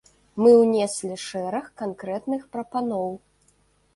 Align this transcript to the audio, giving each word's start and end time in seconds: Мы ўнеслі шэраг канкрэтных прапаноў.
Мы 0.43 0.51
ўнеслі 0.61 1.17
шэраг 1.25 1.67
канкрэтных 1.83 2.41
прапаноў. 2.55 3.13